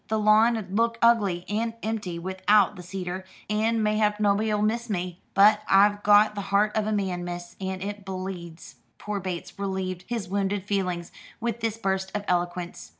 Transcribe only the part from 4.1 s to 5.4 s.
nobody'll miss me